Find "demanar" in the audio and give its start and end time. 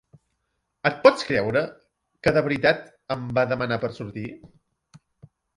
3.55-3.81